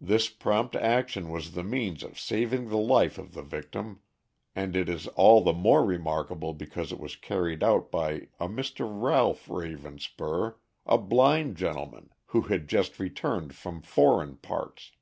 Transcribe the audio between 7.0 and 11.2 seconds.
carried out by a Mr. Ralph Ravenspur, a